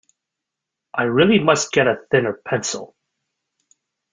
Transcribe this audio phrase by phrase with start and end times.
[0.95, 2.95] I really must get a thinner pencil.